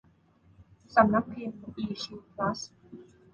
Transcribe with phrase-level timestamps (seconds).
[0.95, 2.59] สำนักพิมพ์อีคิวพลัส